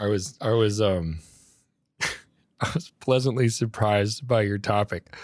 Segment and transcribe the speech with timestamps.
[0.00, 1.18] I was, I was, um,
[2.60, 5.14] I was pleasantly surprised by your topic.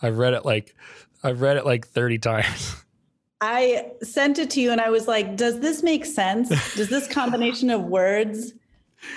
[0.00, 0.76] I've read it like,
[1.22, 2.76] I've read it like 30 times.
[3.40, 6.48] I sent it to you and I was like, does this make sense?
[6.74, 8.52] Does this combination of words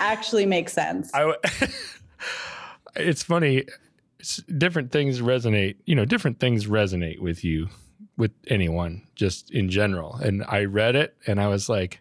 [0.00, 1.12] actually make sense?
[1.14, 1.34] I,
[2.96, 3.66] it's funny.
[4.56, 7.68] Different things resonate, you know, different things resonate with you,
[8.16, 10.14] with anyone, just in general.
[10.16, 12.00] And I read it and I was like,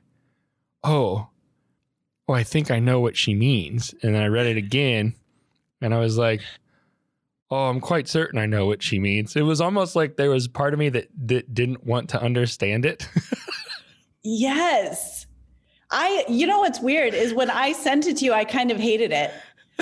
[0.83, 1.27] oh,
[2.27, 3.93] oh, I think I know what she means.
[4.01, 5.15] And then I read it again
[5.81, 6.41] and I was like,
[7.51, 9.35] oh, I'm quite certain I know what she means.
[9.35, 12.85] It was almost like there was part of me that, that didn't want to understand
[12.85, 13.07] it.
[14.23, 15.27] yes.
[15.91, 18.79] I, you know what's weird is when I sent it to you, I kind of
[18.79, 19.31] hated it.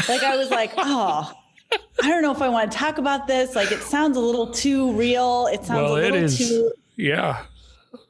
[0.09, 1.31] Like I was like, oh,
[2.03, 3.55] I don't know if I want to talk about this.
[3.55, 5.47] Like it sounds a little too real.
[5.47, 7.43] It sounds well, a little too yeah.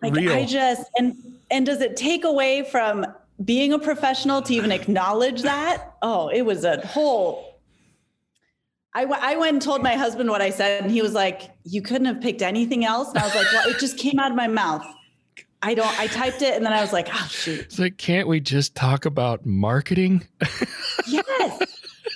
[0.02, 0.32] Like real.
[0.32, 1.16] I just and
[1.52, 3.06] and does it take away from
[3.44, 5.96] being a professional to even acknowledge that?
[6.02, 7.52] Oh, it was a whole
[8.94, 11.50] I, w- I went and told my husband what I said, and he was like,
[11.64, 13.10] You couldn't have picked anything else.
[13.10, 14.86] And I was like, Well, it just came out of my mouth.
[15.64, 17.62] I don't, I typed it and then I was like, Oh, shoot.
[17.62, 20.28] It's like, can't we just talk about marketing?
[21.08, 21.62] yes.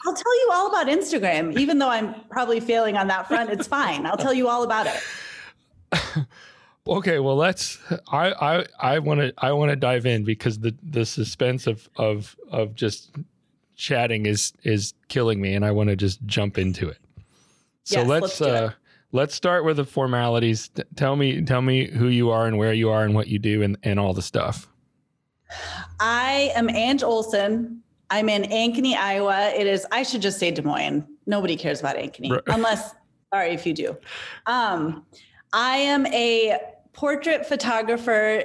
[0.06, 3.50] I'll tell you all about Instagram, even though I'm probably failing on that front.
[3.52, 4.06] It's fine.
[4.06, 5.02] I'll tell you all about it.
[6.88, 7.80] okay, well, let's.
[8.12, 11.90] I I I want to I want to dive in because the the suspense of
[11.98, 13.12] of of just
[13.76, 16.98] chatting is is killing me, and I want to just jump into it.
[17.84, 18.72] So yes, let's let's, uh,
[19.12, 20.70] let's start with the formalities.
[20.70, 23.40] T- tell me tell me who you are and where you are and what you
[23.40, 24.68] do and and all the stuff.
[26.00, 27.82] I am Ange Olson.
[28.10, 29.52] I'm in Ankeny, Iowa.
[29.56, 29.86] It is.
[29.92, 31.06] I should just say Des Moines.
[31.26, 32.42] Nobody cares about Ankeny, right.
[32.48, 32.94] unless
[33.34, 33.98] sorry if you do.
[34.46, 35.06] Um,
[35.54, 36.60] I am a
[36.96, 38.44] portrait photographer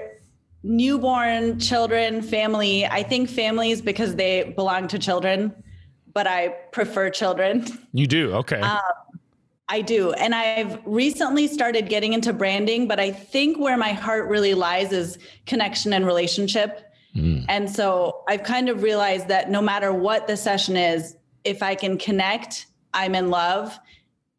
[0.62, 2.84] newborn children, family.
[2.84, 5.55] I think families because they belong to children,
[6.12, 7.66] but I prefer children.
[7.93, 8.33] You do?
[8.34, 8.61] Okay.
[8.61, 8.78] Um,
[9.69, 10.12] I do.
[10.12, 14.93] And I've recently started getting into branding, but I think where my heart really lies
[14.93, 16.93] is connection and relationship.
[17.17, 17.47] Mm.
[17.49, 21.75] And so I've kind of realized that no matter what the session is, if I
[21.75, 23.77] can connect, I'm in love.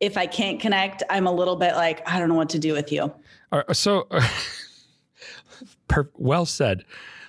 [0.02, 2.74] If I can't connect, I'm a little bit like, I don't know what to do
[2.74, 3.04] with you.
[3.04, 3.14] All
[3.52, 4.08] right, so,
[5.88, 6.84] per- well said.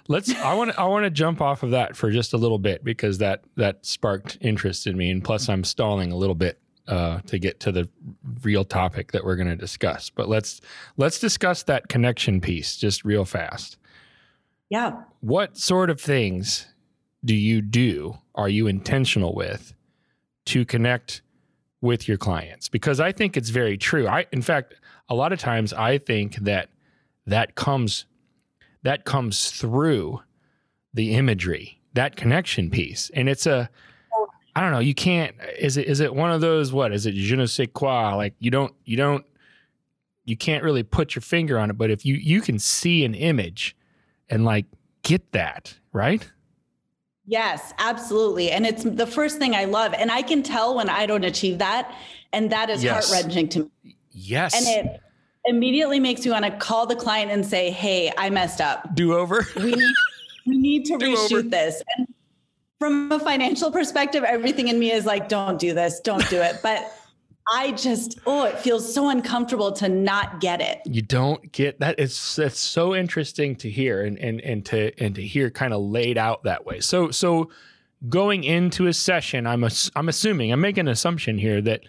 [0.08, 0.34] Let's.
[0.34, 0.76] I want.
[0.76, 3.86] I want to jump off of that for just a little bit because that that
[3.86, 7.72] sparked interest in me, and plus I'm stalling a little bit uh, to get to
[7.72, 7.88] the
[8.42, 10.10] real topic that we're going to discuss.
[10.10, 10.60] But let's
[10.96, 13.78] let's discuss that connection piece just real fast.
[14.68, 15.02] Yeah.
[15.20, 16.66] What sort of things
[17.24, 18.18] do you do?
[18.34, 19.74] Are you intentional with
[20.46, 21.22] to connect
[21.82, 22.70] with your clients?
[22.70, 24.08] Because I think it's very true.
[24.08, 24.74] I, in fact,
[25.10, 26.70] a lot of times I think that
[27.26, 28.06] that comes
[28.82, 30.20] that comes through
[30.94, 33.10] the imagery, that connection piece.
[33.14, 33.70] And it's a,
[34.54, 37.14] I don't know, you can't, is it, is it one of those, what is it?
[37.14, 38.14] Je ne sais quoi?
[38.14, 39.24] Like you don't, you don't,
[40.24, 43.14] you can't really put your finger on it, but if you, you can see an
[43.14, 43.76] image
[44.28, 44.66] and like
[45.02, 46.30] get that, right?
[47.32, 48.50] Yes, absolutely.
[48.50, 49.94] And it's the first thing I love.
[49.94, 51.96] And I can tell when I don't achieve that.
[52.34, 53.10] And that is yes.
[53.10, 53.96] heart wrenching to me.
[54.10, 54.54] Yes.
[54.54, 55.00] And it,
[55.46, 58.94] immediately makes you want to call the client and say, "Hey, I messed up.
[58.94, 59.46] Do over.
[59.56, 59.94] we need
[60.46, 61.42] we need to do reshoot over.
[61.48, 62.06] this." And
[62.78, 66.00] from a financial perspective, everything in me is like, "Don't do this.
[66.00, 66.84] Don't do it." But
[67.50, 70.80] I just oh, it feels so uncomfortable to not get it.
[70.84, 71.96] You don't get that.
[71.98, 75.82] It's it's so interesting to hear and and and to and to hear kind of
[75.82, 76.80] laid out that way.
[76.80, 77.50] So so
[78.08, 79.64] going into a session, I'm
[79.96, 81.82] I'm assuming I'm making an assumption here that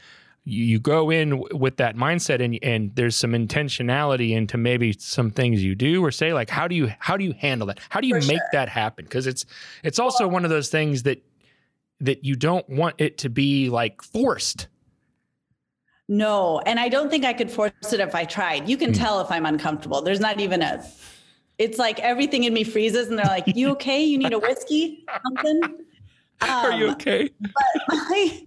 [0.45, 5.63] you go in with that mindset and and there's some intentionality into maybe some things
[5.63, 8.07] you do or say like how do you how do you handle that how do
[8.07, 8.49] you For make sure.
[8.51, 9.45] that happen because it's
[9.83, 11.23] it's also one of those things that
[12.01, 14.67] that you don't want it to be like forced
[16.07, 18.97] no and i don't think i could force it if i tried you can mm.
[18.97, 20.83] tell if i'm uncomfortable there's not even a
[21.57, 25.05] it's like everything in me freezes and they're like you okay you need a whiskey
[25.23, 25.79] something um,
[26.49, 28.43] are you um, okay but my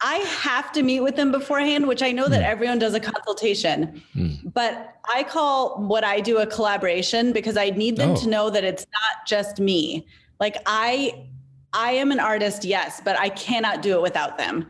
[0.00, 2.50] I have to meet with them beforehand, which I know that hmm.
[2.50, 4.52] everyone does a consultation, mm.
[4.52, 8.16] but I call what I do a collaboration because I need them oh.
[8.16, 10.06] to know that it's not just me.
[10.38, 11.26] Like I
[11.72, 14.66] I am an artist, yes, but I cannot do it without them.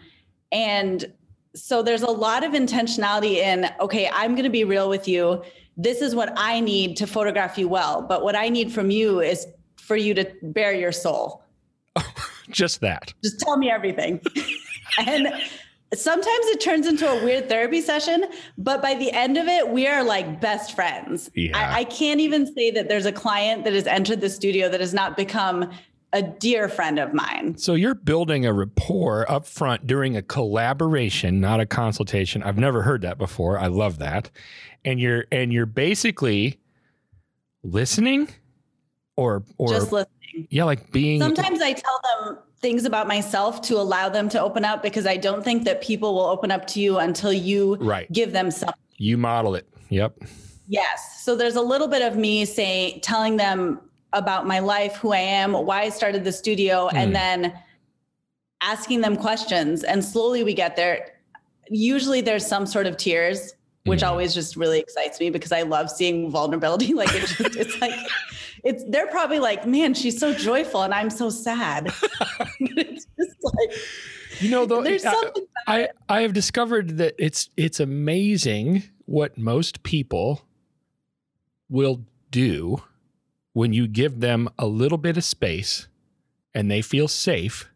[0.53, 1.13] And
[1.57, 5.43] so there's a lot of intentionality in, okay, I'm going to be real with you.
[5.77, 8.03] This is what I need to photograph you well.
[8.03, 11.43] But what I need from you is for you to bare your soul.
[12.51, 13.15] Just that.
[13.25, 14.21] Just tell me everything.
[15.07, 15.29] and
[15.95, 18.27] sometimes it turns into a weird therapy session,
[18.59, 21.31] but by the end of it, we are like best friends.
[21.35, 21.57] Yeah.
[21.57, 24.81] I, I can't even say that there's a client that has entered the studio that
[24.81, 25.71] has not become
[26.17, 27.59] a dear friend of mine.
[27.59, 32.43] So you're building a rapport up front during a collaboration, not a consultation.
[32.43, 33.59] I've never heard that before.
[33.59, 34.31] I love that.
[34.85, 36.59] And you're and you're basically
[37.63, 38.29] listening
[39.17, 40.49] or or just listening.
[40.49, 44.65] Yeah, like being Sometimes I tell them things about myself to allow them to open
[44.65, 48.11] up because I don't think that people will open up to you until you right.
[48.11, 48.75] give them something.
[48.97, 49.69] You model it.
[49.91, 50.23] Yep.
[50.67, 51.23] Yes.
[51.23, 53.81] So there's a little bit of me saying telling them
[54.17, 56.95] about my life, who I am, why I started the studio, mm.
[56.95, 57.57] and then
[58.61, 59.85] asking them questions.
[59.85, 61.11] And slowly we get there.
[61.69, 63.55] Usually there's some sort of tears,
[63.85, 64.09] which mm.
[64.09, 66.95] always just really excites me because I love seeing vulnerability.
[66.95, 67.95] Like it just, it's like,
[68.65, 71.87] it's, they're probably like, man, she's so joyful and I'm so sad.
[72.61, 73.77] it's just like,
[74.41, 79.37] you know, though, there's something I, I, I have discovered that it's, it's amazing what
[79.39, 80.43] most people
[81.69, 82.83] will do
[83.57, 85.89] when you give them a little bit of space
[86.55, 87.71] and they feel safe,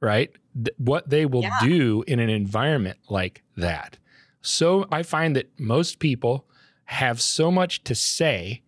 [0.00, 0.30] right?
[0.54, 1.58] Th- what they will yeah.
[1.60, 3.98] do in an environment like that.
[4.42, 6.46] So I find that most people
[6.84, 8.62] have so much to say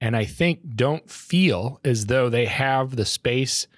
[0.00, 3.68] and I think don't feel as though they have the space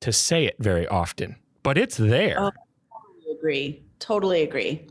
[0.00, 1.36] to say it very often.
[1.62, 2.36] But it's there.
[2.40, 2.50] Oh,
[2.90, 3.82] totally agree.
[4.00, 4.88] Totally agree.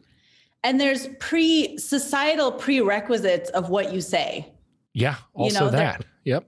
[0.64, 4.54] And there's pre societal prerequisites of what you say.
[4.94, 6.06] Yeah, also you know, that.
[6.24, 6.46] Yep.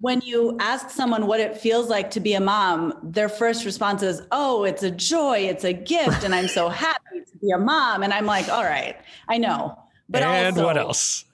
[0.00, 4.02] When you ask someone what it feels like to be a mom, their first response
[4.02, 7.58] is, "Oh, it's a joy, it's a gift, and I'm so happy to be a
[7.58, 8.96] mom." And I'm like, "All right,
[9.28, 9.78] I know."
[10.08, 11.24] But and also, what else?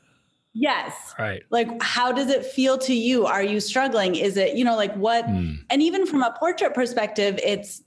[0.54, 1.14] Yes.
[1.18, 1.42] Right.
[1.50, 3.26] Like, how does it feel to you?
[3.26, 4.16] Are you struggling?
[4.16, 5.26] Is it, you know, like what?
[5.26, 5.58] Mm.
[5.70, 7.82] And even from a portrait perspective, it's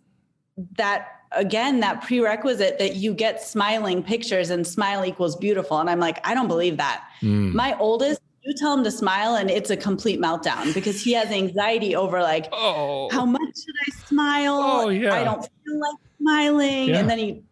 [0.78, 6.00] that again that prerequisite that you get smiling pictures and smile equals beautiful and i'm
[6.00, 7.52] like i don't believe that mm.
[7.54, 11.32] my oldest you tell him to smile and it's a complete meltdown because he has
[11.32, 13.10] anxiety over like oh.
[13.12, 14.60] how much should i smile?
[14.62, 15.16] Oh yeah.
[15.16, 16.90] I don't feel like smiling.
[16.90, 17.00] Yeah.
[17.00, 17.44] and then he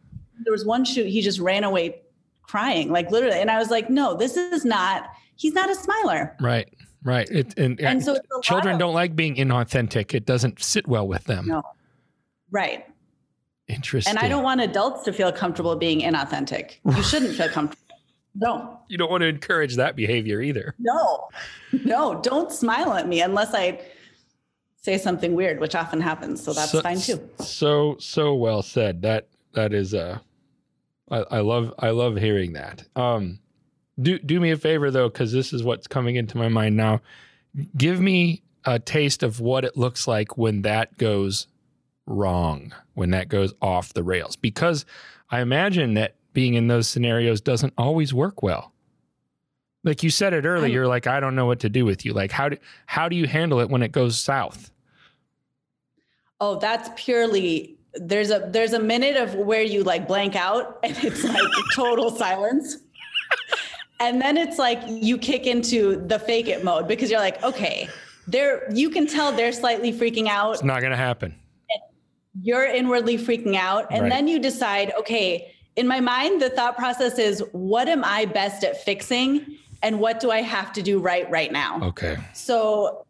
[0.44, 2.02] there was one shoot he just ran away
[2.44, 3.40] crying like literally.
[3.40, 6.36] And i was like no this is not he's not a smiler.
[6.40, 6.70] Right
[7.04, 7.30] right.
[7.30, 10.14] It, and, and so children of, don't like being inauthentic.
[10.14, 11.48] It doesn't sit well with them.
[11.48, 11.64] No.
[12.52, 12.86] Right.
[13.68, 16.76] Interesting and i don't want adults to feel comfortable being inauthentic.
[16.86, 17.84] You shouldn't feel comfortable
[18.36, 18.80] no.
[18.88, 20.76] You don't want to encourage that behavior either.
[20.80, 21.30] No.
[21.72, 23.82] No, don't smile at me unless I
[24.82, 26.44] say something weird, which often happens.
[26.44, 27.30] So that's so, fine too.
[27.40, 29.02] So so well said.
[29.02, 30.20] That that is uh
[31.10, 32.84] I, I love I love hearing that.
[32.96, 33.40] Um
[34.02, 37.02] do do me a favor though, because this is what's coming into my mind now.
[37.78, 41.48] Give me a taste of what it looks like when that goes
[42.06, 44.36] wrong, when that goes off the rails.
[44.36, 44.86] Because
[45.30, 48.74] I imagine that being in those scenarios doesn't always work well.
[49.84, 52.14] Like you said it earlier, you're like, I don't know what to do with you.
[52.14, 54.72] Like, how do how do you handle it when it goes south?
[56.40, 60.98] Oh, that's purely there's a there's a minute of where you like blank out and
[61.04, 61.44] it's like
[61.76, 62.78] total silence.
[64.00, 67.88] And then it's like you kick into the fake it mode because you're like, okay,
[68.28, 70.54] they're you can tell they're slightly freaking out.
[70.54, 71.36] It's not gonna happen.
[72.42, 73.86] You're inwardly freaking out.
[73.92, 74.10] And right.
[74.10, 78.64] then you decide, okay, in my mind, the thought process is what am I best
[78.64, 81.82] at fixing and what do I have to do right right now?
[81.84, 82.18] Okay.
[82.34, 83.06] So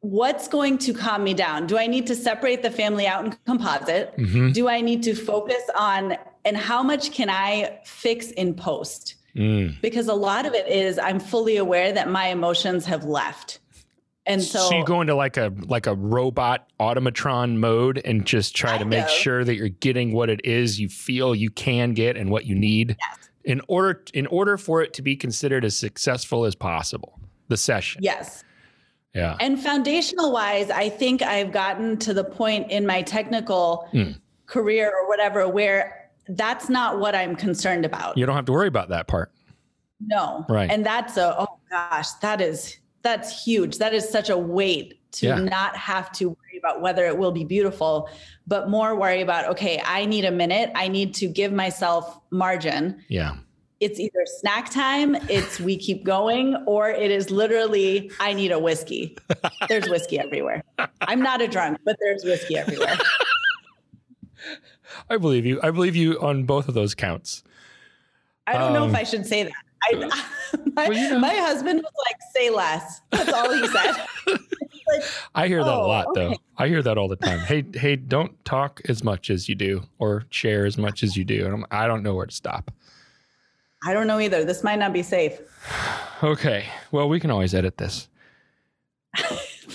[0.00, 1.66] what's going to calm me down?
[1.66, 4.16] Do I need to separate the family out and composite?
[4.16, 4.52] Mm-hmm.
[4.52, 9.14] Do I need to focus on and how much can I fix in post?
[9.36, 9.80] Mm.
[9.80, 13.60] Because a lot of it is I'm fully aware that my emotions have left.
[14.24, 18.54] And so, so you go into like a like a robot automatron mode and just
[18.54, 22.16] try to make sure that you're getting what it is you feel you can get
[22.16, 23.28] and what you need yes.
[23.44, 27.18] in order in order for it to be considered as successful as possible.
[27.48, 28.02] The session.
[28.02, 28.44] Yes.
[29.12, 29.36] Yeah.
[29.40, 34.18] And foundational wise, I think I've gotten to the point in my technical mm.
[34.46, 38.16] career or whatever where that's not what I'm concerned about.
[38.16, 39.32] You don't have to worry about that part.
[40.00, 40.46] No.
[40.48, 40.70] Right.
[40.70, 43.78] And that's a oh gosh, that is that's huge.
[43.78, 45.34] That is such a weight to yeah.
[45.36, 48.08] not have to worry about whether it will be beautiful,
[48.46, 50.70] but more worry about, okay, I need a minute.
[50.74, 53.02] I need to give myself margin.
[53.08, 53.36] Yeah.
[53.80, 58.58] it's either snack time, it's we keep going, or it is literally I need a
[58.58, 59.18] whiskey.
[59.68, 60.62] There's whiskey everywhere.
[61.00, 62.96] I'm not a drunk, but there's whiskey everywhere.
[65.10, 65.60] I believe you.
[65.62, 67.42] I believe you on both of those counts.
[68.46, 69.52] I don't um, know if um, I should say that.
[69.82, 69.94] I,
[70.74, 71.18] my, well, you know.
[71.18, 73.00] my husband was like, say less.
[73.10, 73.94] That's all he said.
[74.26, 75.02] like,
[75.34, 76.28] I hear that oh, a lot oh, okay.
[76.28, 76.36] though.
[76.58, 77.40] I hear that all the time.
[77.40, 81.24] Hey, hey, don't talk as much as you do or share as much as you
[81.24, 81.44] do.
[81.44, 82.70] And I'm, I don't know where to stop.
[83.84, 84.44] I don't know either.
[84.44, 85.40] This might not be safe.
[86.22, 86.66] okay.
[86.92, 88.08] Well, we can always edit this.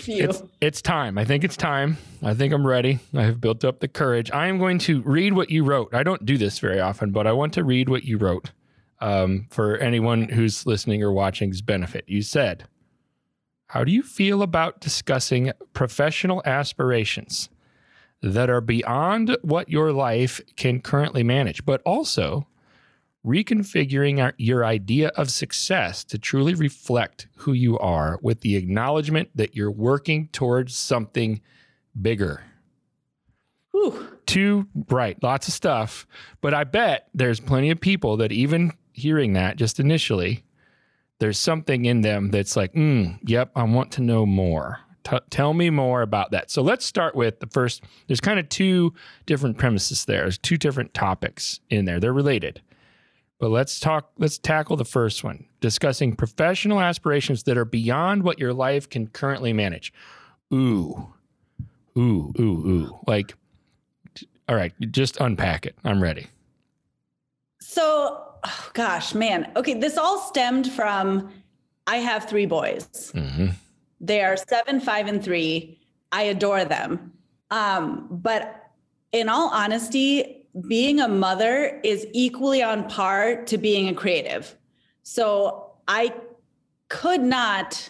[0.07, 1.17] it's, it's time.
[1.17, 1.97] I think it's time.
[2.23, 2.99] I think I'm ready.
[3.13, 4.31] I have built up the courage.
[4.31, 5.93] I am going to read what you wrote.
[5.93, 8.51] I don't do this very often, but I want to read what you wrote
[9.00, 12.06] um, for anyone who's listening or watching's benefit.
[12.08, 12.66] You said,
[13.68, 17.50] How do you feel about discussing professional aspirations
[18.22, 22.48] that are beyond what your life can currently manage, but also
[23.25, 29.30] reconfiguring our, your idea of success to truly reflect who you are with the acknowledgement
[29.36, 31.42] that you're working towards something
[32.01, 32.44] bigger.
[33.72, 34.08] Whew.
[34.25, 36.08] Too bright, lots of stuff.
[36.42, 40.44] But I bet there's plenty of people that even hearing that just initially,
[41.20, 44.80] there's something in them that's like, mm, yep, I want to know more.
[45.04, 46.51] T- tell me more about that.
[46.51, 47.84] So let's start with the first.
[48.08, 48.94] There's kind of two
[49.25, 50.22] different premises there.
[50.22, 52.00] There's two different topics in there.
[52.00, 52.62] They're related.
[53.39, 58.39] But let's talk, let's tackle the first one discussing professional aspirations that are beyond what
[58.39, 59.94] your life can currently manage.
[60.54, 61.13] Ooh,
[61.98, 63.00] ooh, ooh, ooh.
[63.08, 63.36] Like,
[64.50, 65.75] all right, just unpack it.
[65.84, 66.27] I'm ready.
[67.60, 69.51] So, oh gosh, man.
[69.56, 71.32] Okay, this all stemmed from
[71.88, 73.12] I have three boys.
[73.13, 73.48] Mm-hmm.
[74.01, 75.79] They are seven, five, and three.
[76.12, 77.13] I adore them.
[77.50, 78.72] Um, but
[79.12, 84.56] in all honesty, being a mother is equally on par to being a creative.
[85.03, 86.13] So I
[86.89, 87.89] could not,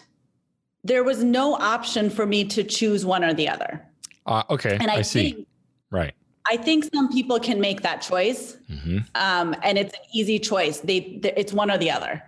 [0.84, 3.84] there was no option for me to choose one or the other.
[4.26, 4.76] Uh, okay.
[4.80, 5.32] And I, I see.
[5.32, 5.48] Think,
[5.90, 6.14] right.
[6.50, 8.98] I think some people can make that choice, mm-hmm.
[9.14, 10.80] um, and it's an easy choice.
[10.80, 12.22] They, they, it's one or the other.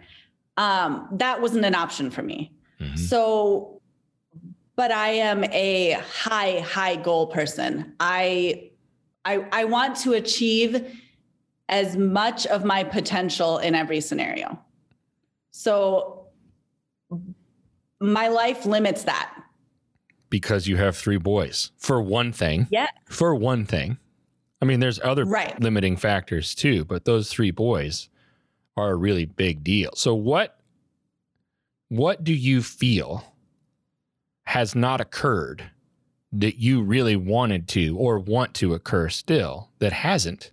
[0.56, 2.52] Um, that wasn't an option for me.
[2.80, 2.96] Mm-hmm.
[2.96, 3.80] So,
[4.76, 7.94] but I am a high, high goal person.
[8.00, 8.70] I
[9.24, 10.98] I, I want to achieve
[11.68, 14.58] as much of my potential in every scenario.
[15.50, 16.26] So
[18.00, 19.34] my life limits that.
[20.30, 22.66] Because you have three boys, for one thing.
[22.70, 22.86] Yeah.
[23.08, 23.98] For one thing.
[24.60, 25.58] I mean, there's other right.
[25.60, 28.08] limiting factors too, but those three boys
[28.76, 29.90] are a really big deal.
[29.94, 30.56] So what
[31.88, 33.24] what do you feel
[34.44, 35.70] has not occurred
[36.32, 40.52] that you really wanted to or want to occur still that hasn't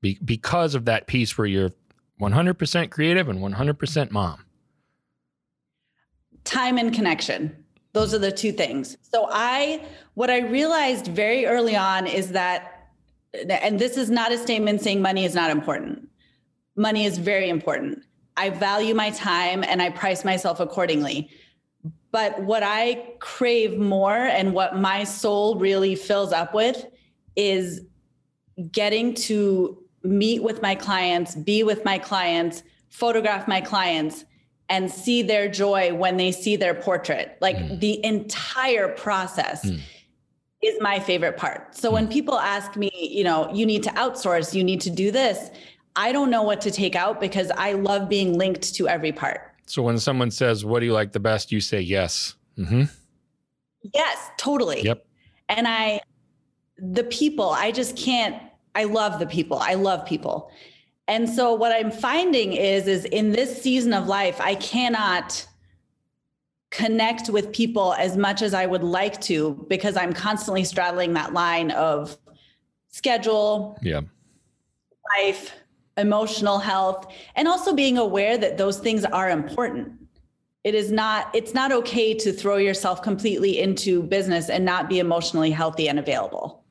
[0.00, 1.70] be- because of that piece where you're
[2.20, 4.44] 100% creative and 100% mom?
[6.42, 7.64] Time and connection.
[7.92, 8.96] Those are the two things.
[9.00, 9.84] So I
[10.14, 12.75] what I realized very early on is that
[13.50, 16.08] and this is not a statement saying money is not important.
[16.76, 18.02] Money is very important.
[18.36, 21.30] I value my time and I price myself accordingly
[22.16, 26.86] but what I crave more and what my soul really fills up with
[27.36, 27.82] is
[28.72, 34.24] getting to meet with my clients, be with my clients, photograph my clients,
[34.70, 37.36] and see their joy when they see their portrait.
[37.42, 37.80] Like mm.
[37.80, 39.66] the entire process.
[39.66, 39.80] Mm.
[40.62, 41.76] Is my favorite part.
[41.76, 45.10] So when people ask me, you know, you need to outsource, you need to do
[45.10, 45.50] this,
[45.96, 49.52] I don't know what to take out because I love being linked to every part.
[49.66, 52.34] So when someone says, "What do you like the best?" you say yes.
[52.58, 52.84] Mm-hmm.
[53.94, 54.82] Yes, totally.
[54.82, 55.06] Yep.
[55.48, 56.00] And I,
[56.78, 58.42] the people, I just can't.
[58.74, 59.58] I love the people.
[59.58, 60.50] I love people.
[61.08, 65.46] And so what I'm finding is, is in this season of life, I cannot
[66.76, 71.32] connect with people as much as I would like to because I'm constantly straddling that
[71.32, 72.16] line of
[72.88, 74.02] schedule, yeah,
[75.18, 75.54] life,
[75.96, 79.92] emotional health, and also being aware that those things are important.
[80.64, 84.98] It is not, it's not okay to throw yourself completely into business and not be
[84.98, 86.64] emotionally healthy and available.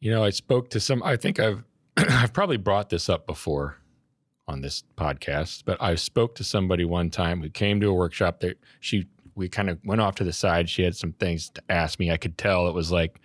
[0.00, 1.64] You know, I spoke to some, I think I've,
[1.96, 3.76] I've probably brought this up before
[4.48, 8.40] on this podcast, but I spoke to somebody one time who came to a workshop
[8.40, 10.68] that she, we kind of went off to the side.
[10.68, 12.10] She had some things to ask me.
[12.10, 13.20] I could tell it was like,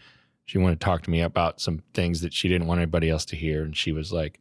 [0.46, 3.26] she wanted to talk to me about some things that she didn't want anybody else
[3.26, 3.64] to hear.
[3.64, 4.40] And she was like,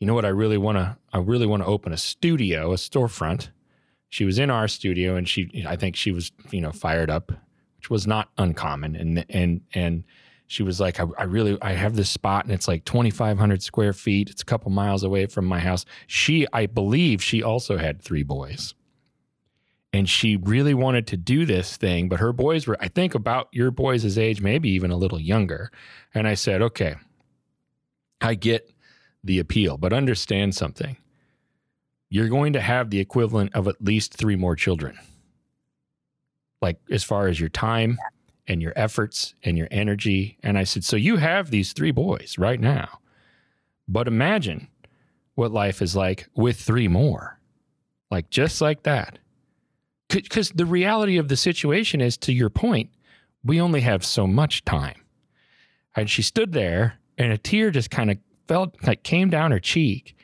[0.00, 0.24] you know what?
[0.24, 3.48] I really want to, I really want to open a studio, a storefront.
[4.08, 7.32] She was in our studio and she, I think she was, you know, fired up,
[7.78, 8.96] which was not uncommon.
[8.96, 10.04] And, and, and
[10.48, 13.92] she was like, I, I, really, I have this spot and it's like 2,500 square
[13.92, 14.28] feet.
[14.28, 15.84] It's a couple miles away from my house.
[16.06, 18.74] She, I believe she also had three boys.
[19.96, 23.48] And she really wanted to do this thing, but her boys were, I think, about
[23.50, 25.70] your boys' age, maybe even a little younger.
[26.12, 26.96] And I said, okay,
[28.20, 28.70] I get
[29.24, 30.98] the appeal, but understand something.
[32.10, 34.98] You're going to have the equivalent of at least three more children.
[36.60, 37.98] Like, as far as your time,
[38.46, 40.36] and your efforts and your energy.
[40.42, 43.00] And I said, So you have these three boys right now,
[43.88, 44.68] but imagine
[45.34, 47.40] what life is like with three more,
[48.10, 49.18] like just like that.
[50.08, 52.90] Because the reality of the situation is, to your point,
[53.44, 55.00] we only have so much time.
[55.94, 59.58] And she stood there, and a tear just kind of felt like came down her
[59.58, 60.16] cheek.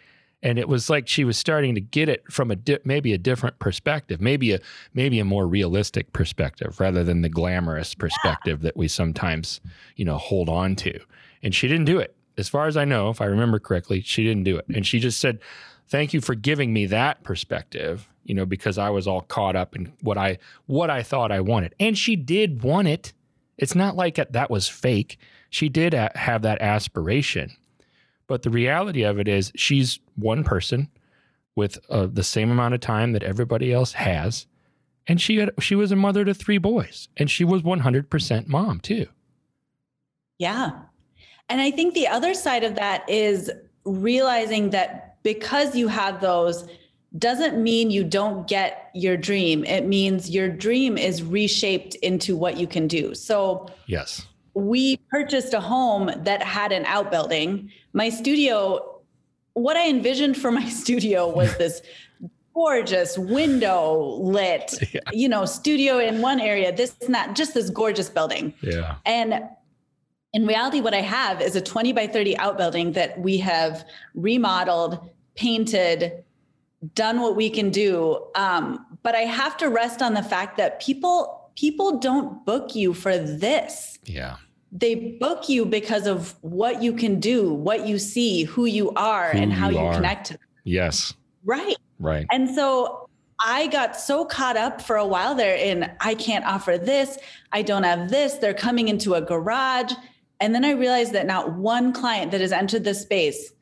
[0.45, 3.19] And it was like she was starting to get it from a di- maybe a
[3.19, 4.59] different perspective maybe a
[4.93, 8.65] maybe a more realistic perspective rather than the glamorous perspective yeah.
[8.65, 9.61] that we sometimes
[9.95, 10.99] you know hold on to.
[11.45, 12.17] And she didn't do it.
[12.37, 14.65] As far as i know if i remember correctly she didn't do it.
[14.75, 15.39] And she just said
[15.87, 19.75] thank you for giving me that perspective you know because i was all caught up
[19.75, 21.75] in what i what i thought i wanted.
[21.81, 23.12] And she did want it.
[23.59, 25.19] It's not like that was fake.
[25.50, 27.55] She did have that aspiration.
[28.26, 30.88] But the reality of it is, she's one person
[31.55, 34.47] with uh, the same amount of time that everybody else has,
[35.07, 38.09] and she had she was a mother to three boys, and she was one hundred
[38.09, 39.07] percent mom too.
[40.38, 40.71] Yeah,
[41.49, 43.50] and I think the other side of that is
[43.85, 46.67] realizing that because you have those
[47.19, 49.64] doesn't mean you don't get your dream.
[49.64, 53.14] It means your dream is reshaped into what you can do.
[53.14, 57.71] So, yes we purchased a home that had an outbuilding.
[57.92, 59.00] My studio,
[59.54, 61.83] what I envisioned for my studio was this
[62.54, 65.00] gorgeous window lit, yeah.
[65.12, 68.52] you know, studio in one area, this and that, just this gorgeous building.
[68.61, 68.97] Yeah.
[69.07, 69.45] And
[70.35, 75.11] in reality, what I have is a 20 by 30 outbuilding that we have remodeled,
[75.35, 76.25] painted,
[76.95, 78.27] done what we can do.
[78.35, 82.95] Um, but I have to rest on the fact that people people don't book you
[82.95, 83.99] for this.
[84.04, 84.37] Yeah.
[84.71, 89.33] They book you because of what you can do, what you see, who you are,
[89.33, 90.43] who and how you, you connect to them.
[90.65, 91.13] Yes.
[91.45, 91.76] Right.
[91.99, 92.26] Right.
[92.33, 93.09] And so
[93.45, 97.19] I got so caught up for a while there in I can't offer this,
[97.52, 99.93] I don't have this, they're coming into a garage.
[100.41, 103.52] And then I realized that not one client that has entered this space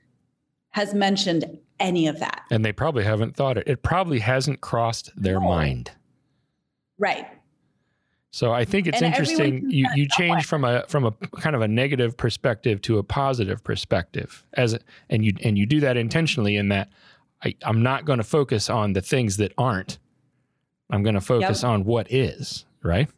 [0.70, 2.42] has mentioned any of that.
[2.50, 3.66] And they probably haven't thought it.
[3.66, 5.48] It probably hasn't crossed their no.
[5.48, 5.90] mind.
[6.98, 7.26] Right.
[8.32, 9.68] So I think it's and interesting.
[9.68, 13.64] You you change from a from a kind of a negative perspective to a positive
[13.64, 16.90] perspective as and you and you do that intentionally in that
[17.42, 19.98] I, I'm not going to focus on the things that aren't.
[20.90, 21.70] I'm going to focus yep.
[21.70, 23.08] on what is, right?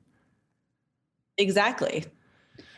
[1.38, 2.05] Exactly.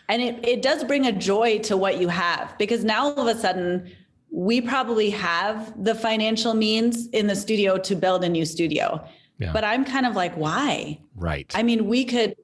[0.08, 3.36] And it, it does bring a joy to what you have because now all of
[3.36, 3.90] a sudden
[4.34, 9.00] we probably have the financial means in the studio to build a new studio.
[9.38, 9.52] Yeah.
[9.52, 10.98] But I'm kind of like, why?
[11.14, 11.50] Right.
[11.54, 12.34] I mean, we could,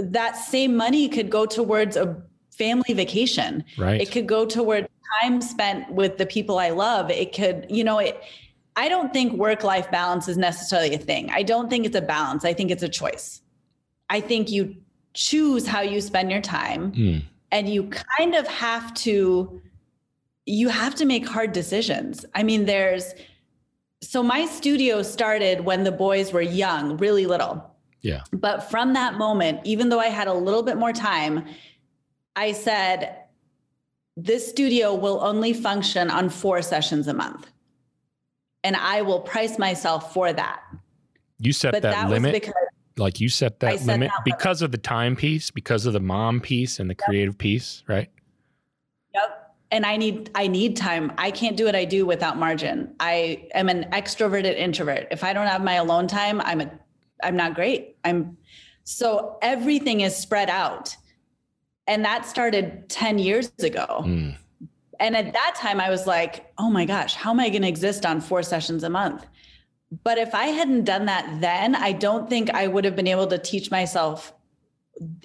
[0.00, 3.64] that same money could go towards a family vacation.
[3.76, 4.00] Right.
[4.00, 4.88] It could go toward
[5.20, 7.10] time spent with the people I love.
[7.10, 8.22] It could, you know, it,
[8.76, 11.30] I don't think work life balance is necessarily a thing.
[11.30, 12.44] I don't think it's a balance.
[12.44, 13.40] I think it's a choice.
[14.08, 14.76] I think you
[15.14, 17.24] choose how you spend your time mm.
[17.50, 19.60] and you kind of have to
[20.48, 22.24] you have to make hard decisions.
[22.34, 23.14] I mean there's
[24.00, 27.68] so my studio started when the boys were young, really little.
[28.00, 28.22] Yeah.
[28.32, 31.44] But from that moment, even though I had a little bit more time,
[32.36, 33.16] I said,
[34.16, 37.50] this studio will only function on four sessions a month.
[38.62, 40.62] And I will price myself for that.
[41.40, 42.50] You set but that, that limit.
[42.96, 44.68] like you set that set limit that because limit.
[44.68, 47.06] of the time piece, because of the mom piece and the yep.
[47.06, 48.10] creative piece, right?
[49.14, 51.12] Yep and I need I need time.
[51.18, 52.94] I can't do what I do without margin.
[53.00, 55.08] I am an extroverted introvert.
[55.10, 56.70] If I don't have my alone time, I'm a
[57.22, 57.96] I'm not great.
[58.04, 58.36] I'm
[58.84, 60.96] so everything is spread out.
[61.86, 64.02] And that started 10 years ago.
[64.04, 64.36] Mm.
[65.00, 67.68] And at that time I was like, "Oh my gosh, how am I going to
[67.68, 69.26] exist on four sessions a month?"
[70.02, 73.26] But if I hadn't done that then, I don't think I would have been able
[73.28, 74.34] to teach myself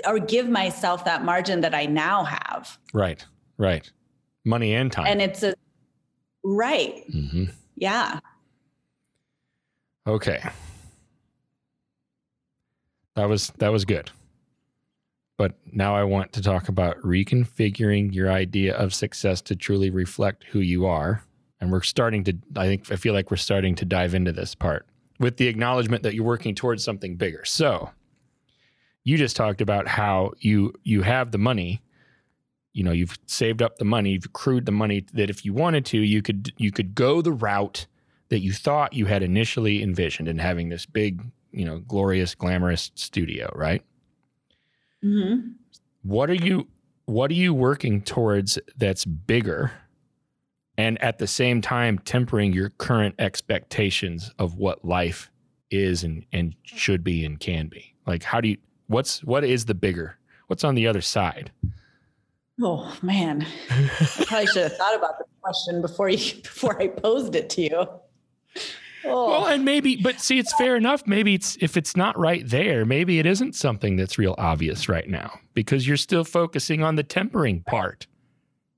[0.06, 2.77] or give myself that margin that I now have.
[2.93, 3.25] Right.
[3.58, 3.91] Right
[4.45, 5.06] money and time.
[5.08, 5.56] And it's a
[6.43, 7.03] right.
[7.13, 7.45] Mm-hmm.
[7.75, 8.19] Yeah.
[10.06, 10.43] Okay.
[13.15, 14.12] That was that was good.
[15.38, 20.45] But now I want to talk about reconfiguring your idea of success to truly reflect
[20.45, 21.23] who you are.
[21.60, 24.56] And we're starting to I think I feel like we're starting to dive into this
[24.56, 24.86] part
[25.19, 27.45] with the acknowledgement that you're working towards something bigger.
[27.45, 27.91] So,
[29.03, 31.82] you just talked about how you you have the money
[32.73, 35.86] you know you've saved up the money you've accrued the money that if you wanted
[35.86, 37.86] to you could you could go the route
[38.29, 42.91] that you thought you had initially envisioned in having this big you know glorious glamorous
[42.95, 43.83] studio right?
[45.03, 45.49] Mm-hmm.
[46.03, 46.67] what are you
[47.05, 49.71] what are you working towards that's bigger
[50.77, 55.29] and at the same time tempering your current expectations of what life
[55.69, 57.93] is and, and should be and can be?
[58.07, 58.57] Like how do you
[58.88, 60.17] what's what is the bigger?
[60.47, 61.51] What's on the other side
[62.61, 63.89] Oh man, I
[64.25, 67.87] probably should have thought about the question before you before I posed it to you.
[69.05, 69.29] Oh.
[69.29, 71.05] Well, and maybe, but see, it's fair enough.
[71.05, 75.09] Maybe it's if it's not right there, maybe it isn't something that's real obvious right
[75.09, 78.07] now because you're still focusing on the tempering part.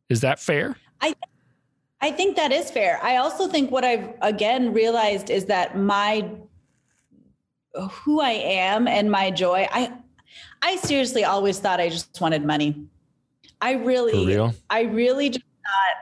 [0.10, 0.78] Is that fair?
[1.02, 1.14] I
[2.02, 3.00] I think that is fair.
[3.04, 6.28] I also think what I've again realized is that my
[7.92, 9.68] who I am and my joy.
[9.72, 9.94] I
[10.62, 12.88] I seriously always thought I just wanted money.
[13.66, 15.98] I really, I really just thought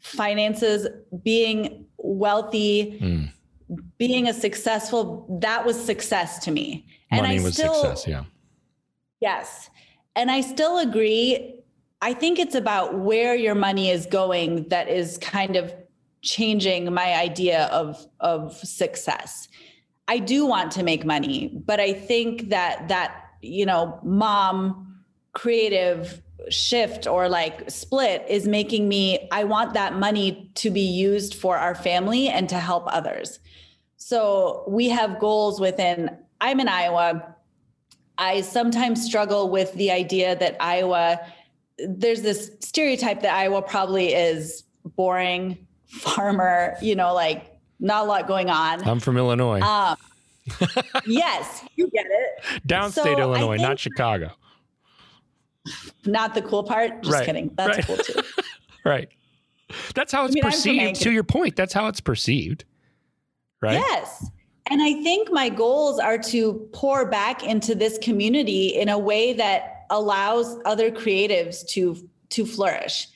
[0.00, 0.88] finances,
[1.22, 3.78] being wealthy, mm.
[3.98, 6.84] being a successful, that was success to me.
[7.12, 8.24] And Money I was still, success, yeah.
[9.20, 9.70] Yes.
[10.16, 11.54] And I still agree.
[12.02, 15.72] I think it's about where your money is going that is kind of
[16.22, 19.46] changing my idea of of success.
[20.08, 26.23] I do want to make money, but I think that that, you know, mom creative
[26.50, 31.56] shift or like split is making me I want that money to be used for
[31.56, 33.38] our family and to help others.
[33.96, 37.34] So we have goals within I'm in Iowa.
[38.18, 41.20] I sometimes struggle with the idea that Iowa
[41.78, 48.26] there's this stereotype that Iowa probably is boring farmer, you know, like not a lot
[48.26, 48.86] going on.
[48.86, 49.60] I'm from Illinois.
[49.60, 49.96] Um,
[51.06, 52.62] yes, you get it.
[52.66, 54.32] Downstate so Illinois, not Chicago.
[56.04, 57.02] Not the cool part.
[57.02, 57.26] Just right.
[57.26, 57.50] kidding.
[57.54, 57.86] That's right.
[57.86, 58.20] cool too.
[58.84, 59.08] right.
[59.94, 61.00] That's how it's I mean, perceived.
[61.02, 62.64] To your point, that's how it's perceived.
[63.60, 63.74] Right.
[63.74, 64.26] Yes.
[64.70, 69.32] And I think my goals are to pour back into this community in a way
[69.34, 71.96] that allows other creatives to
[72.30, 73.08] to flourish.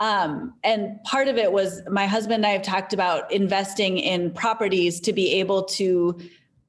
[0.00, 4.32] Um, and part of it was my husband and I have talked about investing in
[4.32, 6.18] properties to be able to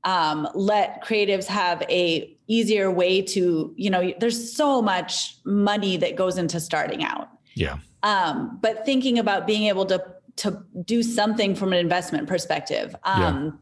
[0.03, 6.15] um, let creatives have a easier way to you know there's so much money that
[6.15, 10.03] goes into starting out yeah um, but thinking about being able to
[10.35, 13.59] to do something from an investment perspective um,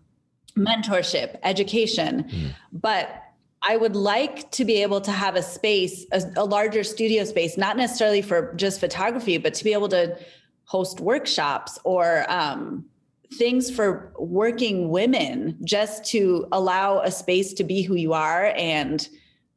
[0.55, 0.63] yeah.
[0.63, 2.49] mentorship education mm.
[2.71, 3.21] but
[3.61, 7.57] i would like to be able to have a space a, a larger studio space
[7.57, 10.17] not necessarily for just photography but to be able to
[10.65, 12.85] host workshops or um,
[13.33, 19.07] things for working women just to allow a space to be who you are and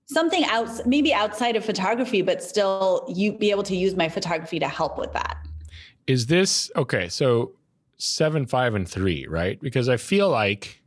[0.07, 4.59] something else maybe outside of photography but still you be able to use my photography
[4.59, 5.39] to help with that.
[6.07, 7.53] Is this okay so
[7.97, 9.61] seven five and three right?
[9.61, 10.81] Because i feel like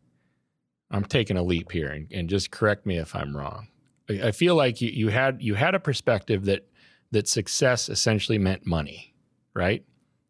[0.92, 3.68] i'm taking a leap here and, and just correct me if i'm wrong.
[4.10, 6.68] I, I feel like you, you had you had a perspective that
[7.12, 9.14] that success essentially meant money
[9.58, 9.84] right?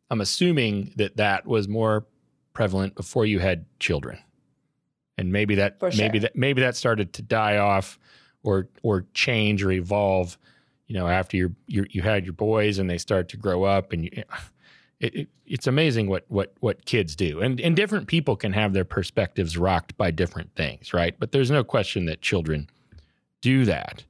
[0.10, 2.08] I'm assuming that that was more
[2.58, 4.18] prevalent before you had children.
[5.16, 5.92] And maybe that sure.
[5.96, 8.00] maybe that maybe that started to die off
[8.42, 10.40] or or change or evolve,
[10.88, 14.06] you know, after you you had your boys and they start to grow up and
[14.06, 14.24] you, eh,
[15.00, 17.42] it, it, it's amazing what what what kids do.
[17.42, 21.16] And and different people can have their perspectives rocked by different things, right?
[21.20, 22.72] But there's no question that children
[23.42, 24.04] do that.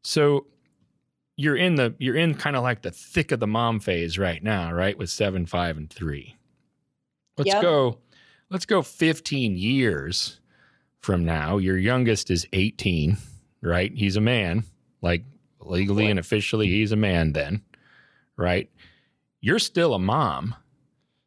[0.00, 0.46] So
[1.36, 4.42] you're in the you're in kind of like the thick of the mom phase right
[4.42, 4.96] now, right?
[4.96, 6.36] With 7, 5 and 3.
[7.36, 7.62] Let's yep.
[7.62, 7.98] go.
[8.50, 10.40] Let's go 15 years
[11.00, 11.58] from now.
[11.58, 13.16] Your youngest is 18,
[13.62, 13.92] right?
[13.94, 14.64] He's a man.
[15.02, 15.24] Like
[15.60, 17.62] legally and officially, he's a man then,
[18.36, 18.70] right?
[19.40, 20.54] You're still a mom,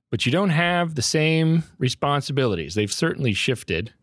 [0.10, 2.74] but you don't have the same responsibilities.
[2.74, 3.94] They've certainly shifted,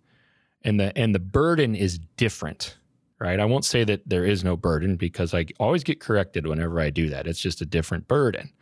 [0.62, 2.77] and the and the burden is different,
[3.19, 3.40] right?
[3.40, 6.90] I won't say that there is no burden because I always get corrected whenever I
[6.90, 7.27] do that.
[7.27, 8.53] It's just a different burden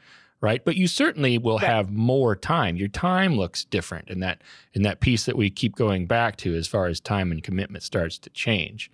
[0.43, 0.63] right?
[0.63, 1.67] But you certainly will right.
[1.67, 2.77] have more time.
[2.77, 4.43] Your time looks different in that
[4.75, 7.85] in that piece that we keep going back to as far as time and commitment
[7.85, 8.91] starts to change.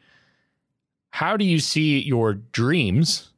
[1.10, 3.30] How do you see your dreams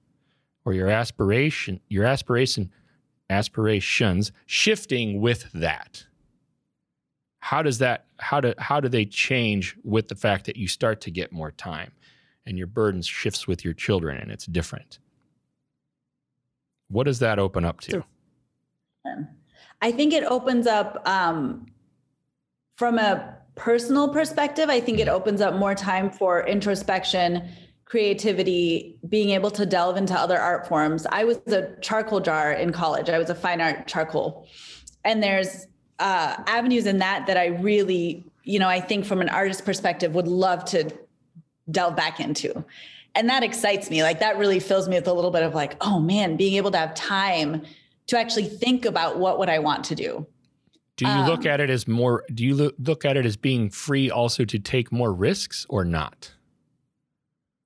[0.64, 2.70] or your aspiration, your aspiration
[3.31, 6.05] aspirations shifting with that?
[7.38, 11.01] How does that how do how do they change with the fact that you start
[11.03, 11.92] to get more time
[12.44, 14.99] and your burden shifts with your children and it's different?
[16.90, 18.05] What does that open up to?
[19.81, 21.66] I think it opens up um,
[22.76, 24.68] from a personal perspective.
[24.68, 27.48] I think it opens up more time for introspection,
[27.85, 31.07] creativity, being able to delve into other art forms.
[31.11, 33.09] I was a charcoal jar in college.
[33.09, 34.46] I was a fine art charcoal.
[35.05, 35.66] And there's
[35.98, 40.14] uh, avenues in that that I really, you know, I think from an artist perspective
[40.14, 40.90] would love to
[41.70, 42.64] delve back into.
[43.14, 44.03] And that excites me.
[44.03, 46.70] Like that really fills me with a little bit of like, oh man, being able
[46.70, 47.62] to have time
[48.07, 50.27] to actually think about what would I want to do.
[50.96, 53.70] Do you um, look at it as more do you look at it as being
[53.70, 56.33] free also to take more risks or not?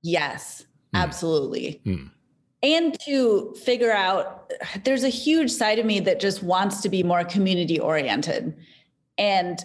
[0.03, 1.01] Yes, mm.
[1.01, 1.81] absolutely.
[1.85, 2.11] Mm.
[2.63, 4.53] And to figure out
[4.85, 8.57] there's a huge side of me that just wants to be more community oriented.
[9.19, 9.59] And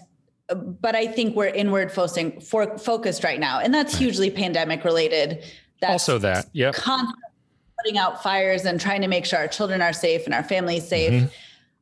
[0.53, 3.59] but I think we're inward focusing for, focused right now.
[3.59, 5.43] And that's hugely pandemic related.
[5.81, 6.47] That's also that.
[6.53, 6.71] Yeah.
[6.71, 10.87] Putting out fires and trying to make sure our children are safe and our families
[10.87, 11.13] safe.
[11.13, 11.27] Mm-hmm.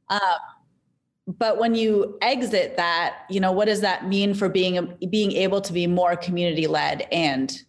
[0.09, 0.37] Uh,
[1.27, 5.59] but when you exit that, you know, what does that mean for being being able
[5.61, 7.63] to be more community led and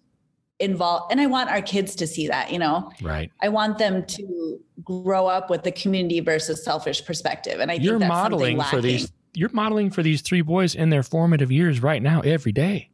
[0.60, 1.10] involved?
[1.10, 2.92] And I want our kids to see that, you know.
[3.02, 3.32] Right.
[3.40, 7.58] I want them to grow up with the community versus selfish perspective.
[7.60, 9.10] And I you're modeling for these.
[9.34, 12.90] You're modeling for these three boys in their formative years right now, every day.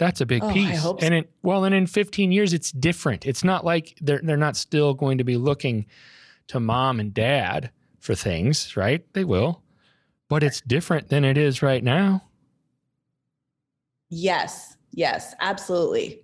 [0.00, 0.82] That's a big oh, piece.
[0.82, 0.96] So.
[1.02, 3.26] And in, well, and in 15 years, it's different.
[3.26, 5.84] It's not like they're they're not still going to be looking
[6.46, 9.04] to mom and dad for things, right?
[9.12, 9.62] They will,
[10.30, 12.22] but it's different than it is right now.
[14.08, 16.22] Yes, yes, absolutely.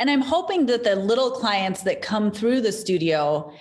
[0.00, 3.52] And I'm hoping that the little clients that come through the studio,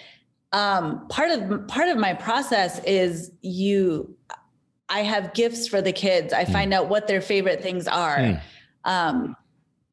[0.53, 4.17] um, part of part of my process is you.
[4.89, 6.33] I have gifts for the kids.
[6.33, 6.51] I mm.
[6.51, 8.17] find out what their favorite things are.
[8.17, 8.41] Mm.
[8.83, 9.35] Um,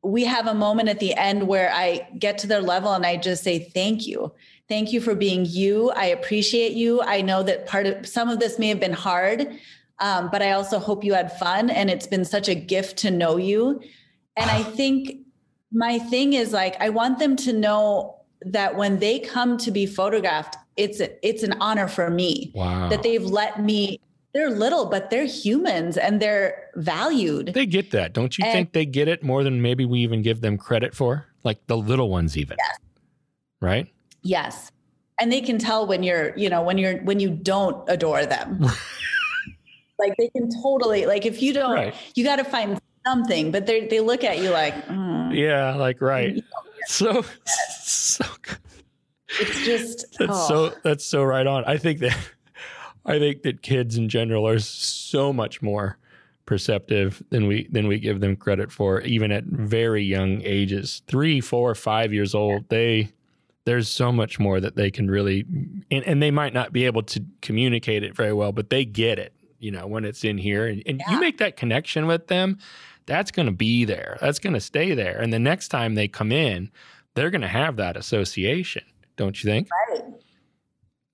[0.02, 3.16] we have a moment at the end where I get to their level and I
[3.16, 4.32] just say, thank you.
[4.68, 5.90] Thank you for being you.
[5.90, 7.02] I appreciate you.
[7.02, 9.58] I know that part of some of this may have been hard,
[9.98, 11.70] um, but I also hope you had fun.
[11.70, 13.80] And it's been such a gift to know you.
[14.36, 15.18] And I think
[15.72, 19.84] my thing is like, I want them to know that when they come to be
[19.84, 22.88] photographed, it's a, it's an honor for me wow.
[22.88, 24.00] that they've let me
[24.34, 27.54] they're little, but they're humans and they're valued.
[27.54, 28.12] They get that.
[28.12, 30.94] Don't you and, think they get it more than maybe we even give them credit
[30.94, 31.26] for?
[31.44, 32.56] Like the little ones even.
[32.58, 32.78] Yes.
[33.60, 33.92] Right?
[34.22, 34.70] Yes.
[35.20, 38.60] And they can tell when you're, you know, when you're when you don't adore them.
[39.98, 41.94] like they can totally like if you don't right.
[42.14, 45.36] you got to find something, but they they look at you like, mm.
[45.36, 46.42] Yeah, like right.
[46.86, 47.22] So
[47.82, 48.58] so good.
[49.40, 50.48] It's just that's oh.
[50.48, 51.64] so that's so right on.
[51.66, 52.16] I think that
[53.08, 55.96] I think that kids in general are so much more
[56.44, 61.02] perceptive than we than we give them credit for, even at very young ages.
[61.06, 63.12] Three, four, five years old, they
[63.64, 65.44] there's so much more that they can really
[65.90, 69.18] and, and they might not be able to communicate it very well, but they get
[69.18, 70.66] it, you know, when it's in here.
[70.66, 71.12] And, and yeah.
[71.12, 72.58] you make that connection with them,
[73.06, 74.18] that's gonna be there.
[74.20, 75.18] That's gonna stay there.
[75.18, 76.70] And the next time they come in,
[77.14, 78.84] they're gonna have that association,
[79.16, 79.68] don't you think?
[79.90, 80.04] Right.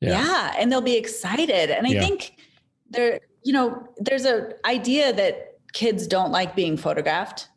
[0.05, 0.25] Yeah.
[0.25, 0.55] yeah.
[0.59, 1.71] And they'll be excited.
[1.71, 2.01] And I yeah.
[2.01, 2.37] think
[2.90, 7.49] there, you know, there's a idea that kids don't like being photographed.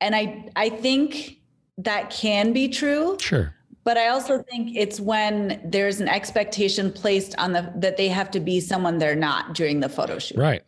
[0.00, 1.40] And I I think
[1.78, 3.16] that can be true.
[3.20, 3.54] Sure.
[3.84, 8.30] But I also think it's when there's an expectation placed on the that they have
[8.32, 10.38] to be someone they're not during the photo shoot.
[10.38, 10.62] Right.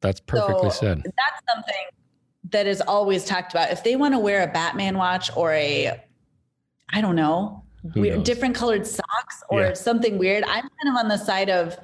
[0.00, 1.02] That's perfectly so said.
[1.04, 1.84] That's something
[2.50, 3.70] that is always talked about.
[3.70, 6.00] If they want to wear a Batman watch or a
[6.90, 7.61] I don't know,
[7.94, 9.72] weird, different colored socks or yeah.
[9.74, 10.44] something weird.
[10.44, 11.78] I'm kind of on the side of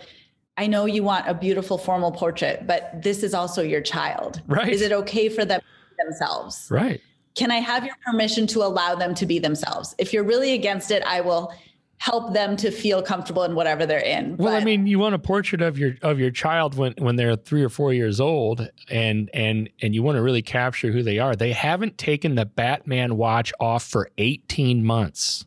[0.56, 4.42] I know you want a beautiful formal portrait, but this is also your child.
[4.48, 4.68] Right.
[4.68, 5.60] Is it okay for them
[6.04, 6.66] themselves?
[6.68, 7.00] Right.
[7.36, 9.94] Can I have your permission to allow them to be themselves?
[9.98, 11.54] If you're really against it, I will
[11.98, 14.36] help them to feel comfortable in whatever they're in.
[14.36, 17.14] Well, but, I mean, you want a portrait of your of your child when when
[17.14, 21.04] they're 3 or 4 years old and and and you want to really capture who
[21.04, 21.36] they are.
[21.36, 25.44] They haven't taken the Batman watch off for 18 months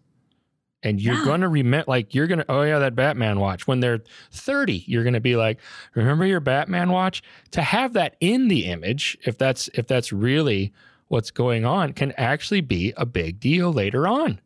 [0.83, 1.25] and you're yeah.
[1.25, 3.67] going to remember like you're going to oh yeah that batman watch.
[3.67, 5.59] When they're 30 you're going to be like
[5.93, 7.23] remember your batman watch?
[7.51, 10.73] To have that in the image if that's if that's really
[11.07, 14.39] what's going on can actually be a big deal later on.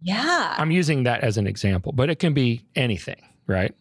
[0.00, 0.54] Yeah.
[0.58, 3.74] I'm using that as an example but it can be anything right?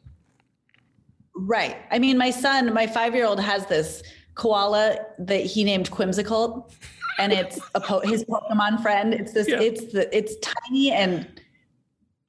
[1.36, 1.78] Right.
[1.92, 4.04] I mean my son my 5 year old has this
[4.36, 6.72] koala that he named Quimsicle
[7.18, 9.14] and it's a po- his Pokemon friend.
[9.14, 9.48] It's this.
[9.48, 9.62] Yeah.
[9.62, 10.16] It's the.
[10.16, 11.28] It's tiny and.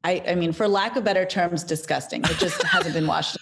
[0.03, 2.23] I, I mean, for lack of better terms, disgusting.
[2.25, 3.38] It just hasn't been washed.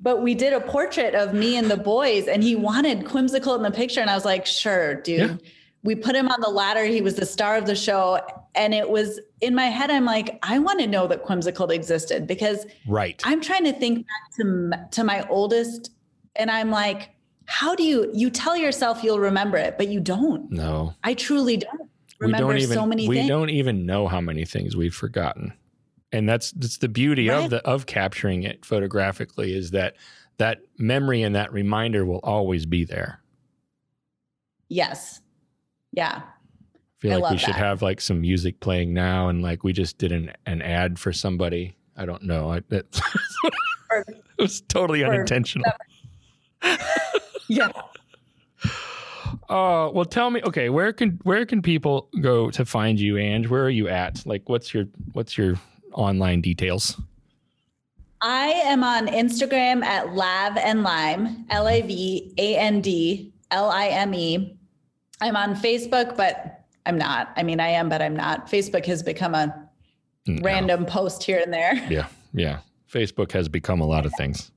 [0.00, 3.62] But we did a portrait of me and the boys, and he wanted Quimsicle in
[3.62, 5.36] the picture, and I was like, "Sure, dude." Yeah.
[5.82, 6.84] We put him on the ladder.
[6.84, 8.20] He was the star of the show,
[8.54, 9.90] and it was in my head.
[9.90, 13.20] I'm like, I want to know that Quimsicle existed because right.
[13.24, 15.90] I'm trying to think back to to my oldest,
[16.36, 17.13] and I'm like,
[17.46, 20.50] how do you you tell yourself you'll remember it, but you don't.
[20.50, 20.94] No.
[21.04, 23.08] I truly don't remember we don't even, so many things.
[23.08, 23.28] we things.
[23.28, 25.52] don't even know how many things we've forgotten.
[26.12, 27.44] And that's that's the beauty Right.
[27.44, 29.96] of the of capturing it photographically is that
[30.38, 33.20] that memory and that reminder will always be there.
[34.68, 35.20] Yes.
[35.92, 36.22] Yeah.
[36.24, 36.30] I
[36.98, 37.58] feel I like we love should that.
[37.58, 41.12] have like some music playing now and like we just did an, an ad for
[41.12, 41.76] somebody.
[41.96, 42.50] I don't know.
[42.50, 42.86] I, that,
[43.92, 45.70] it was totally unintentional.
[47.48, 47.68] Yeah.
[49.48, 50.40] Uh, well, tell me.
[50.42, 53.48] Okay, where can where can people go to find you, Ange?
[53.48, 54.24] Where are you at?
[54.26, 55.56] Like, what's your what's your
[55.92, 56.98] online details?
[58.20, 63.70] I am on Instagram at Lav and Lime, L A V A N D L
[63.70, 64.56] I M E.
[65.20, 67.32] I'm on Facebook, but I'm not.
[67.36, 68.50] I mean, I am, but I'm not.
[68.50, 69.68] Facebook has become a
[70.26, 70.40] No.
[70.42, 71.74] random post here and there.
[71.90, 72.60] Yeah, yeah.
[72.90, 74.50] Facebook has become a lot of things.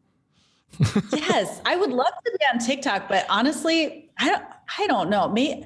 [1.14, 4.44] Yes, I would love to be on TikTok, but honestly, I don't.
[4.78, 5.28] I don't know.
[5.30, 5.66] Me,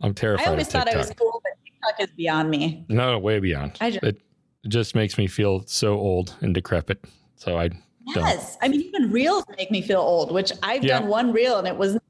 [0.00, 0.46] I'm terrified.
[0.46, 2.84] I always thought I was cool, but TikTok is beyond me.
[2.88, 3.76] No, way beyond.
[3.80, 4.20] I ju- it
[4.68, 7.04] just makes me feel so old and decrepit.
[7.36, 7.82] So I don't.
[8.16, 10.32] Yes, I mean, even reels make me feel old.
[10.32, 10.98] Which I've Yeah.
[11.00, 12.02] done one reel, and it wasn't.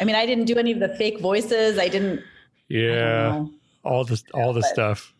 [0.00, 1.78] I mean, I didn't do any of the fake voices.
[1.78, 2.20] I didn't.
[2.68, 3.50] Yeah, know.
[3.84, 5.14] all the all the stuff.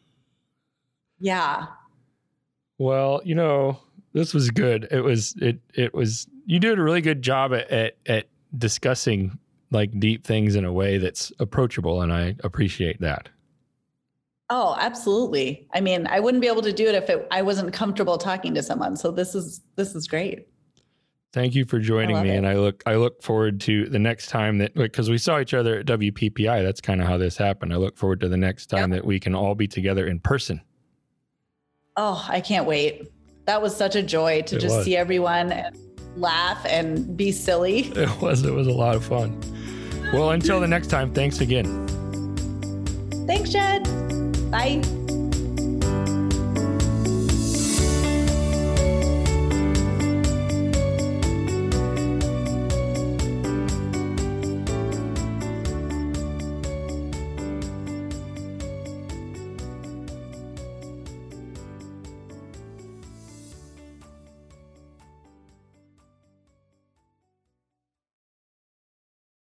[1.19, 1.67] Yeah.
[2.79, 3.79] Well, you know,
[4.17, 4.89] this was good.
[4.91, 9.39] It was it it was you did a really good job at at, at discussing
[9.71, 13.29] like deep things in a way that's approachable and I appreciate that.
[14.49, 15.69] Oh, absolutely.
[15.75, 18.55] I mean, I wouldn't be able to do it if it, I wasn't comfortable talking
[18.55, 18.97] to someone.
[18.97, 20.49] So this is this is great.
[21.35, 22.37] Thank you for joining me it.
[22.37, 25.53] and I look I look forward to the next time that because we saw each
[25.53, 26.65] other at WPPI.
[26.65, 27.75] That's kind of how this happened.
[27.75, 30.63] I look forward to the next time that we can all be together in person.
[31.99, 33.11] Oh, I can't wait.
[33.47, 34.85] That was such a joy to It just was.
[34.85, 35.77] see everyone and
[36.17, 37.93] laugh and be silly.
[37.97, 39.41] It was it was a lot of fun.
[40.13, 41.87] Well, until the next time, thanks again.
[43.27, 43.83] Thanks, Jed.
[44.51, 44.83] Bye.